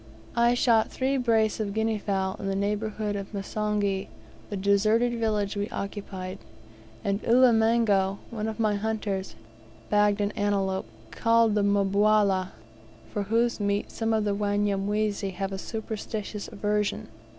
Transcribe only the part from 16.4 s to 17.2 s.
aversion.